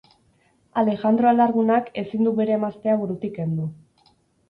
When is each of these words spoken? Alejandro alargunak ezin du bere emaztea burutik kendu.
Alejandro 0.83 1.29
alargunak 1.33 1.93
ezin 2.05 2.25
du 2.31 2.35
bere 2.43 2.59
emaztea 2.61 2.99
burutik 3.07 3.41
kendu. 3.41 3.73